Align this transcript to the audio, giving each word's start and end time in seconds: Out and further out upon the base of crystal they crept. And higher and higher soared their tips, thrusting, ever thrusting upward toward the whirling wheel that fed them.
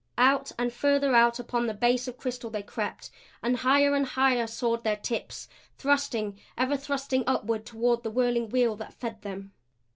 Out 0.17 0.51
and 0.57 0.73
further 0.73 1.13
out 1.15 1.37
upon 1.37 1.67
the 1.67 1.75
base 1.75 2.07
of 2.07 2.17
crystal 2.17 2.49
they 2.49 2.63
crept. 2.63 3.11
And 3.43 3.57
higher 3.57 3.93
and 3.93 4.03
higher 4.03 4.47
soared 4.47 4.83
their 4.83 4.95
tips, 4.95 5.47
thrusting, 5.77 6.39
ever 6.57 6.75
thrusting 6.75 7.23
upward 7.27 7.67
toward 7.67 8.01
the 8.01 8.09
whirling 8.09 8.49
wheel 8.49 8.75
that 8.77 8.95
fed 8.95 9.21
them. 9.21 9.51